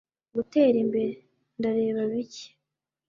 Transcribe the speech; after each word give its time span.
Gutera 0.35 0.77
imbere, 0.85 1.13
ndareba 1.57 2.01
bike 2.11 2.47